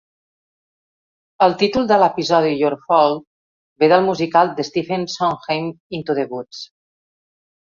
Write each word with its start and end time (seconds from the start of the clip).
El 1.47 1.51
títol 1.59 1.85
de 1.91 1.99
l'episodi 2.03 2.55
"Your 2.61 2.77
Fault" 2.87 3.23
ve 3.83 3.91
del 3.93 4.07
musical 4.09 4.51
de 4.61 4.67
Stephen 4.71 5.07
Sondheim, 5.17 5.71
"Into 5.99 6.17
the 6.23 6.25
Woods". 6.33 6.65